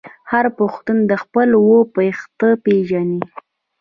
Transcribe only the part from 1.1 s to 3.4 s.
خپل اوه پيښته پیژني.